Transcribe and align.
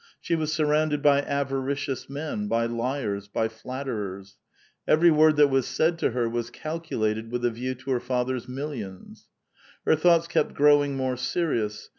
She 0.19 0.33
was 0.35 0.51
surrounded 0.51 1.03
by 1.03 1.21
avaricious 1.21 2.09
men, 2.09 2.47
by 2.47 2.65
liars, 2.65 3.27
by 3.27 3.47
flatterers; 3.49 4.39
every 4.87 5.11
word 5.11 5.35
that 5.35 5.49
was 5.49 5.67
said 5.67 5.99
to 5.99 6.09
her 6.09 6.27
was 6.27 6.49
calculated 6.49 7.31
with 7.31 7.45
a 7.45 7.51
view 7.51 7.75
to 7.75 7.91
her 7.91 7.99
father's 7.99 8.47
millions. 8.49 9.27
Her 9.85 9.95
thoughts 9.95 10.25
kept 10.27 10.55
growing 10.55 10.97
more 10.97 11.17
serious. 11.17 11.89